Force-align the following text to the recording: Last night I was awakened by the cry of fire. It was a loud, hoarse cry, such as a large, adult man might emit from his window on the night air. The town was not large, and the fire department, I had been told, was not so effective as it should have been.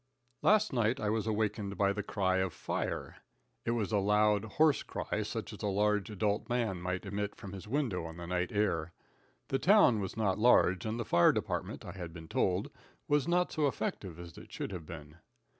Last 0.41 0.73
night 0.73 0.99
I 0.99 1.11
was 1.11 1.27
awakened 1.27 1.77
by 1.77 1.93
the 1.93 2.01
cry 2.01 2.37
of 2.37 2.53
fire. 2.53 3.17
It 3.65 3.71
was 3.77 3.91
a 3.91 3.99
loud, 3.99 4.43
hoarse 4.45 4.81
cry, 4.81 5.21
such 5.21 5.53
as 5.53 5.61
a 5.61 5.67
large, 5.67 6.09
adult 6.09 6.49
man 6.49 6.81
might 6.81 7.05
emit 7.05 7.35
from 7.35 7.53
his 7.53 7.67
window 7.67 8.05
on 8.05 8.17
the 8.17 8.25
night 8.25 8.51
air. 8.51 8.93
The 9.49 9.59
town 9.59 9.99
was 9.99 10.17
not 10.17 10.39
large, 10.39 10.87
and 10.87 10.99
the 10.99 11.05
fire 11.05 11.31
department, 11.31 11.85
I 11.85 11.91
had 11.91 12.13
been 12.13 12.27
told, 12.27 12.71
was 13.07 13.27
not 13.27 13.51
so 13.51 13.67
effective 13.67 14.17
as 14.17 14.39
it 14.39 14.51
should 14.51 14.71
have 14.71 14.87
been. 14.87 15.17